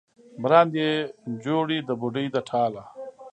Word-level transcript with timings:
مراندې 0.41 0.77
یې 0.85 0.91
جوړې 1.43 1.77
د 1.87 1.89
بوډۍ 1.99 2.25
د 2.35 2.37
ټاله 2.49 2.83